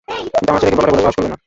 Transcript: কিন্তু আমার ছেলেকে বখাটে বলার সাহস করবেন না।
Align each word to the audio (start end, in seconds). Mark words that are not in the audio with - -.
কিন্তু 0.35 0.49
আমার 0.51 0.61
ছেলেকে 0.61 0.77
বখাটে 0.79 0.91
বলার 0.93 1.05
সাহস 1.05 1.15
করবেন 1.17 1.31
না। 1.33 1.37